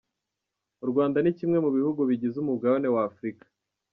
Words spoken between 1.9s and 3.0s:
bigize umugabane